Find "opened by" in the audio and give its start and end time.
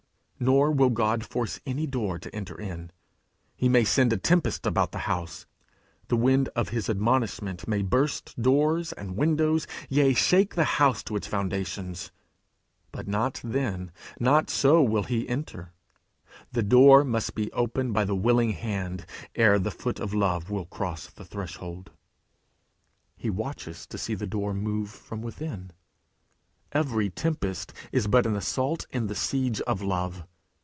17.51-18.03